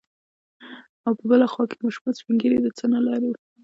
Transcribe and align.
او 1.05 1.11
په 1.19 1.23
بله 1.31 1.45
خوا 1.51 1.63
کې 1.69 1.77
ماشومان، 1.83 2.13
سپين 2.19 2.35
ږيري، 2.41 2.57
د 2.63 2.67
څه 2.77 2.85
نه 2.93 2.99
لرو. 3.07 3.31